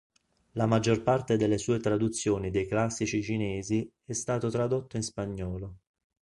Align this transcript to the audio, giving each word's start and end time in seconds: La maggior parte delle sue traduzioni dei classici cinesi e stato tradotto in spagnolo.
La 0.53 0.65
maggior 0.65 1.03
parte 1.03 1.37
delle 1.37 1.59
sue 1.59 1.79
traduzioni 1.79 2.49
dei 2.49 2.65
classici 2.65 3.21
cinesi 3.21 3.87
e 4.03 4.13
stato 4.15 4.49
tradotto 4.49 4.95
in 4.95 5.03
spagnolo. 5.03 5.75